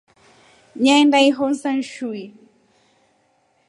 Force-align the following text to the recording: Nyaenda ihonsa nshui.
Nyaenda 0.81 1.17
ihonsa 1.29 1.69
nshui. 1.79 2.23